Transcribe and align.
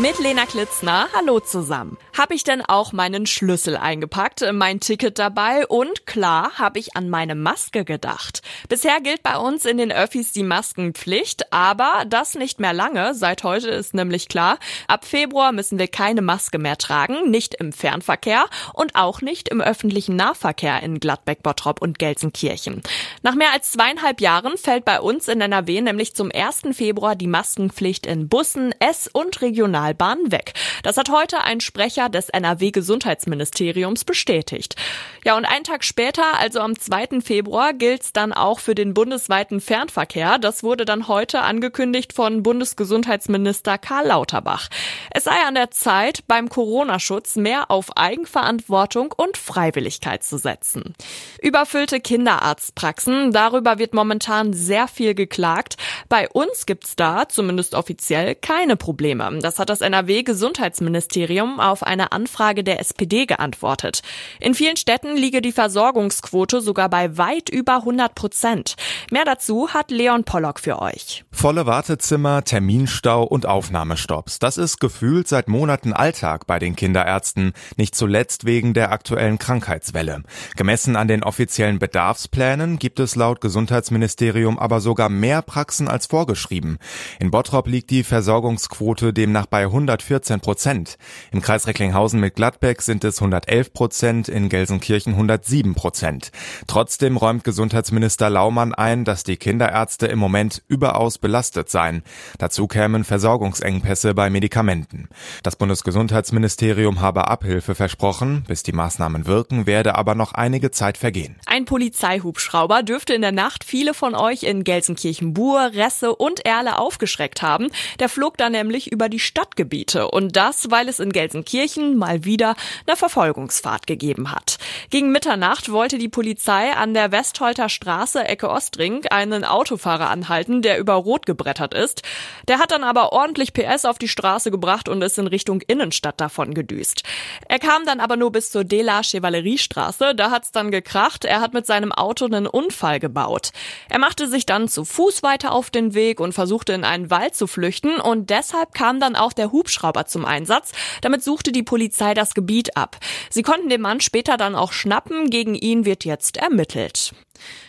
Mit 0.00 0.18
Lena 0.18 0.46
Klitzner. 0.46 1.08
Hallo 1.14 1.40
zusammen. 1.40 1.98
Habe 2.16 2.34
ich 2.34 2.42
denn 2.42 2.62
auch 2.62 2.92
meinen 2.94 3.26
Schlüssel 3.26 3.76
eingepackt, 3.76 4.42
mein 4.52 4.80
Ticket 4.80 5.18
dabei 5.18 5.66
und 5.66 6.06
klar 6.06 6.52
habe 6.54 6.78
ich 6.78 6.96
an 6.96 7.10
meine 7.10 7.34
Maske 7.34 7.84
gedacht. 7.84 8.40
Bisher 8.70 9.02
gilt 9.02 9.22
bei 9.22 9.36
uns 9.36 9.66
in 9.66 9.76
den 9.76 9.92
Öffis 9.92 10.32
die 10.32 10.42
Maskenpflicht, 10.42 11.52
aber 11.52 12.04
das 12.06 12.34
nicht 12.34 12.60
mehr 12.60 12.72
lange. 12.72 13.14
Seit 13.14 13.44
heute 13.44 13.68
ist 13.68 13.92
nämlich 13.92 14.28
klar, 14.28 14.58
ab 14.88 15.04
Februar 15.04 15.52
müssen 15.52 15.78
wir 15.78 15.88
keine 15.88 16.22
Maske 16.22 16.58
mehr 16.58 16.78
tragen, 16.78 17.30
nicht 17.30 17.56
im 17.56 17.70
Fernverkehr 17.70 18.46
und 18.72 18.94
auch 18.94 19.20
nicht 19.20 19.50
im 19.50 19.60
öffentlichen 19.60 20.16
Nahverkehr 20.16 20.82
in 20.82 20.98
Gladbeck, 20.98 21.42
Bottrop 21.42 21.82
und 21.82 21.98
Gelsenkirchen. 21.98 22.80
Nach 23.22 23.34
mehr 23.34 23.52
als 23.52 23.72
zweieinhalb 23.72 24.22
Jahren 24.22 24.56
fällt 24.56 24.86
bei 24.86 24.98
uns 25.00 25.28
in 25.28 25.42
NRW 25.42 25.82
nämlich 25.82 26.14
zum 26.14 26.30
1. 26.32 26.74
Februar 26.74 27.16
die 27.16 27.26
Maskenpflicht 27.26 28.06
in 28.06 28.28
Bussen, 28.30 28.74
S- 28.78 29.10
und 29.12 29.42
Regional 29.42 29.89
Regionalbahn 29.90 30.32
weg. 30.32 30.52
Das 30.82 30.96
hat 30.96 31.10
heute 31.10 31.42
ein 31.42 31.60
Sprecher 31.60 32.08
des 32.08 32.28
NRW-Gesundheitsministeriums 32.28 34.04
bestätigt. 34.04 34.76
Ja, 35.24 35.36
und 35.36 35.44
einen 35.44 35.64
Tag 35.64 35.84
später, 35.84 36.38
also 36.38 36.60
am 36.60 36.78
2. 36.78 37.20
Februar, 37.20 37.72
gilt's 37.72 38.12
dann 38.12 38.32
auch 38.32 38.60
für 38.60 38.74
den 38.74 38.94
bundesweiten 38.94 39.60
Fernverkehr. 39.60 40.38
Das 40.38 40.62
wurde 40.62 40.84
dann 40.84 41.08
heute 41.08 41.42
angekündigt 41.42 42.12
von 42.12 42.42
Bundesgesundheitsminister 42.42 43.78
Karl 43.78 44.06
Lauterbach. 44.06 44.68
Es 45.10 45.24
sei 45.24 45.36
an 45.46 45.54
der 45.54 45.70
Zeit, 45.70 46.26
beim 46.26 46.48
Corona-Schutz 46.48 47.36
mehr 47.36 47.70
auf 47.70 47.96
Eigenverantwortung 47.96 49.12
und 49.16 49.36
Freiwilligkeit 49.36 50.22
zu 50.22 50.38
setzen. 50.38 50.94
Überfüllte 51.40 52.00
Kinderarztpraxen, 52.00 53.32
darüber 53.32 53.78
wird 53.78 53.94
momentan 53.94 54.52
sehr 54.52 54.88
viel 54.88 55.14
geklagt. 55.14 55.76
Bei 56.08 56.28
uns 56.28 56.66
gibt's 56.66 56.96
da, 56.96 57.28
zumindest 57.28 57.74
offiziell, 57.74 58.34
keine 58.34 58.76
Probleme. 58.76 59.38
Das 59.40 59.58
hat 59.58 59.69
das 59.70 59.80
NRW-Gesundheitsministerium 59.80 61.60
auf 61.60 61.84
eine 61.84 62.12
Anfrage 62.12 62.64
der 62.64 62.80
SPD 62.80 63.24
geantwortet. 63.26 64.02
In 64.40 64.54
vielen 64.54 64.76
Städten 64.76 65.16
liege 65.16 65.40
die 65.40 65.52
Versorgungsquote 65.52 66.60
sogar 66.60 66.88
bei 66.88 67.16
weit 67.16 67.48
über 67.48 67.76
100 67.76 68.14
Prozent. 68.14 68.74
Mehr 69.10 69.24
dazu 69.24 69.72
hat 69.72 69.90
Leon 69.90 70.24
Pollock 70.24 70.58
für 70.58 70.82
euch. 70.82 71.24
Volle 71.30 71.66
Wartezimmer, 71.66 72.42
Terminstau 72.42 73.22
und 73.22 73.46
Aufnahmestopps. 73.46 74.40
Das 74.40 74.58
ist 74.58 74.80
gefühlt 74.80 75.28
seit 75.28 75.46
Monaten 75.46 75.92
Alltag 75.92 76.46
bei 76.48 76.58
den 76.58 76.74
Kinderärzten, 76.74 77.52
nicht 77.76 77.94
zuletzt 77.94 78.44
wegen 78.44 78.74
der 78.74 78.90
aktuellen 78.90 79.38
Krankheitswelle. 79.38 80.24
Gemessen 80.56 80.96
an 80.96 81.06
den 81.06 81.22
offiziellen 81.22 81.78
Bedarfsplänen 81.78 82.80
gibt 82.80 82.98
es 82.98 83.14
laut 83.14 83.40
Gesundheitsministerium 83.40 84.58
aber 84.58 84.80
sogar 84.80 85.08
mehr 85.08 85.42
Praxen 85.42 85.86
als 85.86 86.06
vorgeschrieben. 86.06 86.78
In 87.20 87.30
Bottrop 87.30 87.68
liegt 87.68 87.90
die 87.90 88.02
Versorgungsquote 88.02 89.12
demnach 89.12 89.46
bei 89.46 89.59
114 89.64 90.40
Prozent. 90.40 90.98
Im 91.32 91.40
Kreis 91.40 91.66
Recklinghausen 91.66 92.20
mit 92.20 92.34
Gladbeck 92.34 92.82
sind 92.82 93.04
es 93.04 93.18
111 93.18 93.72
Prozent, 93.72 94.28
in 94.28 94.48
Gelsenkirchen 94.48 95.12
107 95.14 95.74
Prozent. 95.74 96.30
Trotzdem 96.66 97.16
räumt 97.16 97.44
Gesundheitsminister 97.44 98.30
Laumann 98.30 98.74
ein, 98.74 99.04
dass 99.04 99.24
die 99.24 99.36
Kinderärzte 99.36 100.06
im 100.06 100.18
Moment 100.18 100.62
überaus 100.68 101.18
belastet 101.18 101.68
seien. 101.70 102.02
Dazu 102.38 102.66
kämen 102.66 103.04
Versorgungsengpässe 103.04 104.14
bei 104.14 104.30
Medikamenten. 104.30 105.08
Das 105.42 105.56
Bundesgesundheitsministerium 105.56 107.00
habe 107.00 107.28
Abhilfe 107.28 107.74
versprochen. 107.74 108.44
Bis 108.46 108.62
die 108.62 108.72
Maßnahmen 108.72 109.26
wirken, 109.26 109.66
werde 109.66 109.94
aber 109.94 110.14
noch 110.14 110.32
einige 110.32 110.70
Zeit 110.70 110.98
vergehen. 110.98 111.36
Ein 111.46 111.64
Polizeihubschrauber 111.64 112.82
dürfte 112.82 113.14
in 113.14 113.22
der 113.22 113.32
Nacht 113.32 113.64
viele 113.64 113.94
von 113.94 114.14
euch 114.14 114.42
in 114.42 114.64
Gelsenkirchen-Bur, 114.64 115.72
Resse 115.74 116.14
und 116.14 116.44
Erle 116.44 116.78
aufgeschreckt 116.78 117.42
haben. 117.42 117.68
Der 117.98 118.08
flog 118.08 118.36
dann 118.36 118.52
nämlich 118.52 118.90
über 118.90 119.08
die 119.08 119.18
Stadtgebiete. 119.50 120.08
Und 120.08 120.36
das, 120.36 120.70
weil 120.70 120.88
es 120.88 121.00
in 121.00 121.10
Gelsenkirchen 121.10 121.96
mal 121.96 122.24
wieder 122.24 122.54
eine 122.86 122.96
Verfolgungsfahrt 122.96 123.86
gegeben 123.86 124.30
hat. 124.30 124.58
Gegen 124.90 125.12
Mitternacht 125.12 125.70
wollte 125.70 125.98
die 125.98 126.08
Polizei 126.08 126.72
an 126.72 126.94
der 126.94 127.12
Westholter 127.12 127.68
Straße 127.68 128.24
Ecke 128.24 128.48
Ostring 128.48 129.06
einen 129.06 129.44
Autofahrer 129.44 130.08
anhalten, 130.10 130.62
der 130.62 130.78
über 130.78 130.94
Rot 130.94 131.26
gebrettert 131.26 131.74
ist. 131.74 132.02
Der 132.48 132.58
hat 132.58 132.70
dann 132.70 132.84
aber 132.84 133.12
ordentlich 133.12 133.52
PS 133.52 133.84
auf 133.84 133.98
die 133.98 134.08
Straße 134.08 134.50
gebracht 134.50 134.88
und 134.88 135.02
ist 135.02 135.18
in 135.18 135.26
Richtung 135.26 135.60
Innenstadt 135.62 136.20
davon 136.20 136.54
gedüst. 136.54 137.02
Er 137.48 137.58
kam 137.58 137.84
dann 137.84 138.00
aber 138.00 138.16
nur 138.16 138.32
bis 138.32 138.50
zur 138.50 138.64
Dela 138.64 139.02
Chevalleriestraße. 139.02 140.14
Da 140.14 140.30
hat's 140.30 140.52
dann 140.52 140.70
gekracht. 140.70 141.24
Er 141.24 141.40
hat 141.40 141.54
mit 141.54 141.66
seinem 141.66 141.92
Auto 141.92 142.26
einen 142.26 142.46
Unfall 142.46 143.00
gebaut. 143.00 143.50
Er 143.88 143.98
machte 143.98 144.28
sich 144.28 144.46
dann 144.46 144.68
zu 144.68 144.84
Fuß 144.84 145.22
weiter 145.22 145.52
auf 145.52 145.70
den 145.70 145.94
Weg 145.94 146.20
und 146.20 146.32
versuchte 146.32 146.72
in 146.72 146.84
einen 146.84 147.10
Wald 147.10 147.34
zu 147.34 147.46
flüchten 147.46 148.00
und 148.00 148.30
deshalb 148.30 148.74
kam 148.74 149.00
dann 149.00 149.16
auch 149.16 149.32
der 149.40 149.50
Hubschrauber 149.50 150.06
zum 150.06 150.24
Einsatz. 150.24 150.70
Damit 151.00 151.24
suchte 151.24 151.50
die 151.50 151.64
Polizei 151.64 152.14
das 152.14 152.34
Gebiet 152.34 152.76
ab. 152.76 152.98
Sie 153.30 153.42
konnten 153.42 153.68
den 153.68 153.80
Mann 153.80 154.00
später 154.00 154.36
dann 154.36 154.54
auch 154.54 154.72
schnappen. 154.72 155.30
Gegen 155.30 155.56
ihn 155.56 155.84
wird 155.84 156.04
jetzt 156.04 156.36
ermittelt. 156.36 157.12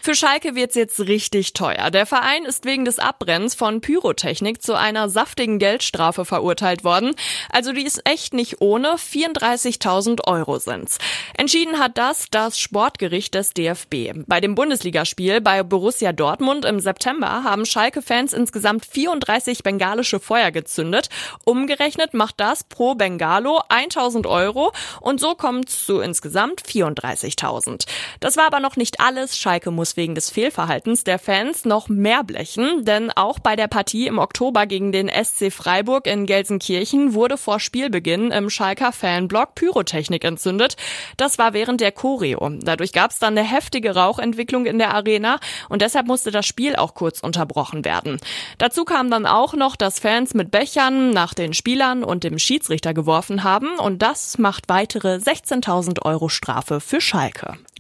Für 0.02 0.16
Schalke 0.16 0.56
wird's 0.56 0.76
jetzt 0.76 1.00
richtig 1.00 1.54
teuer. 1.54 1.92
Der 1.92 2.08
Verein 2.08 2.46
ist 2.46 2.66
wegen 2.66 2.86
des 2.86 2.98
Abbrennens 2.98 3.54
von 3.54 3.82
Pyrotechnik 3.82 4.62
zu 4.62 4.74
einer 4.74 5.10
saftigen 5.10 5.60
Geldstrafe 5.60 6.26
verurteilt 6.26 6.84
worden. 6.84 7.14
Also 7.52 7.72
die 7.72 7.86
ist 7.86 8.02
echt 8.06 8.34
nicht 8.34 8.62
ohne. 8.62 8.96
34.000 8.96 10.26
Euro 10.26 10.58
sind's. 10.58 10.98
Entschieden 11.38 11.78
hat 11.78 12.00
das 12.00 12.26
das 12.32 12.60
Sportgericht 12.60 13.36
des 13.36 13.54
DFB. 13.54 14.26
Bei 14.26 14.42
dem 14.42 14.56
Bundesligaspiel 14.56 15.40
bei 15.40 15.62
Borussia 15.62 16.14
Dortmund 16.14 16.66
im 16.66 16.80
September 16.80 17.44
haben 17.44 17.66
Schalke-Fans 17.66 18.34
insgesamt 18.34 18.86
34 18.86 19.62
bengalische 19.62 20.20
Feuer 20.20 20.50
gezündet. 20.50 21.10
Umgerechnet 21.46 22.16
macht 22.16 22.40
das 22.40 22.64
pro 22.64 22.96
Bengalo 22.96 23.62
1.000 23.70 24.28
Euro 24.28 24.72
und 25.00 25.20
so 25.20 25.36
kommt's 25.36 25.86
zu 25.86 26.00
insgesamt 26.00 26.64
34.000. 26.64 27.86
Das 28.20 28.36
war 28.36 28.46
aber 28.46 28.60
noch 28.60 28.78
nicht 28.78 29.00
alles. 29.00 29.38
Schalke 29.38 29.61
Schalke 29.62 29.72
muss 29.72 29.96
wegen 29.96 30.16
des 30.16 30.32
Fehlverhaltens 30.32 31.04
der 31.04 31.20
Fans 31.20 31.66
noch 31.66 31.88
mehr 31.88 32.24
blechen, 32.24 32.84
denn 32.84 33.12
auch 33.12 33.38
bei 33.38 33.56
der 33.56 33.68
Partie 33.68 34.08
im 34.08 34.18
Oktober 34.18 34.66
gegen 34.66 34.92
den 34.92 35.08
SC 35.08 35.52
Freiburg 35.52 36.08
in 36.08 36.26
Gelsenkirchen 36.26 37.14
wurde 37.14 37.38
vor 37.38 37.60
Spielbeginn 37.60 38.32
im 38.32 38.50
Schalker 38.50 38.92
Fanblock 38.92 39.54
Pyrotechnik 39.54 40.24
entzündet. 40.24 40.78
Das 41.18 41.38
war 41.38 41.54
während 41.54 41.80
der 41.80 41.92
Choreo. 41.92 42.50
Dadurch 42.64 42.92
gab 42.92 43.12
es 43.12 43.20
dann 43.20 43.38
eine 43.38 43.48
heftige 43.48 43.94
Rauchentwicklung 43.94 44.66
in 44.66 44.80
der 44.80 44.96
Arena 44.96 45.38
und 45.70 45.84
deshalb 45.84 46.08
musste 46.08 46.32
das 46.32 46.48
Spiel 46.48 46.76
auch 46.76 46.96
kurz 46.96 47.20
unterbrochen 47.20 47.86
werden. 47.86 48.20
Dazu 48.58 48.84
kam 48.84 49.12
dann 49.12 49.28
auch 49.28 49.54
noch, 49.54 49.76
dass 49.76 50.00
Fans 50.00 50.34
mit 50.34 50.50
Bechern 50.50 51.12
nach 51.12 51.36
den 51.36 51.54
Spielern 51.54 52.04
und 52.04 52.24
dem 52.24 52.40
Schiedsrichter 52.40 52.96
geworfen 52.96 53.44
haben 53.44 53.78
und 53.78 54.02
das 54.02 54.40
macht 54.40 54.70
weitere 54.70 55.18
16.000 55.18 56.02
Euro 56.02 56.30
Strafe 56.30 56.80
für 56.80 57.00
Schalke. 57.00 57.58